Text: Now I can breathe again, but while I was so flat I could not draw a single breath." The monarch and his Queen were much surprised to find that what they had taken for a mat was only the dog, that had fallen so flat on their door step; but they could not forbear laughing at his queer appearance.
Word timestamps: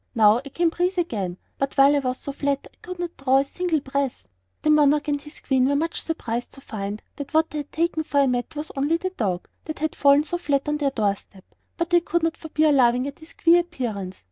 Now 0.15 0.39
I 0.43 0.49
can 0.49 0.69
breathe 0.69 0.97
again, 0.97 1.37
but 1.59 1.77
while 1.77 1.95
I 1.95 1.99
was 1.99 2.17
so 2.17 2.31
flat 2.31 2.67
I 2.73 2.75
could 2.81 2.97
not 2.97 3.15
draw 3.17 3.37
a 3.37 3.45
single 3.45 3.79
breath." 3.81 4.27
The 4.63 4.71
monarch 4.71 5.07
and 5.09 5.21
his 5.21 5.41
Queen 5.41 5.67
were 5.69 5.75
much 5.75 6.01
surprised 6.01 6.53
to 6.53 6.61
find 6.61 7.03
that 7.17 7.35
what 7.35 7.51
they 7.51 7.59
had 7.59 7.71
taken 7.71 8.01
for 8.03 8.19
a 8.21 8.27
mat 8.27 8.55
was 8.55 8.71
only 8.75 8.97
the 8.97 9.11
dog, 9.11 9.47
that 9.65 9.77
had 9.77 9.95
fallen 9.95 10.23
so 10.23 10.39
flat 10.39 10.67
on 10.67 10.77
their 10.77 10.89
door 10.89 11.15
step; 11.15 11.45
but 11.77 11.91
they 11.91 12.01
could 12.01 12.23
not 12.23 12.35
forbear 12.35 12.71
laughing 12.71 13.07
at 13.07 13.19
his 13.19 13.33
queer 13.33 13.59
appearance. 13.59 14.19